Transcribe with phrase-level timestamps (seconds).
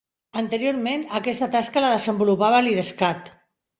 [0.39, 3.35] Anteriorment, aquesta tasca la desenvolupava l'Idescat.